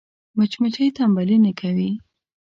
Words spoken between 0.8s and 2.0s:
تنبلي نه کوي